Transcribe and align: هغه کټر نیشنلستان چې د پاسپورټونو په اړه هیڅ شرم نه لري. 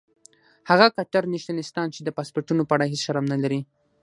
هغه 0.69 0.87
کټر 0.97 1.23
نیشنلستان 1.33 1.87
چې 1.95 1.99
د 2.03 2.09
پاسپورټونو 2.17 2.63
په 2.65 2.73
اړه 2.75 2.85
هیڅ 2.91 3.01
شرم 3.05 3.25
نه 3.33 3.37
لري. 3.43 3.59